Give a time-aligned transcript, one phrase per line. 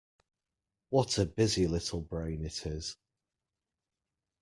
[0.89, 2.97] What a busy little brain it is.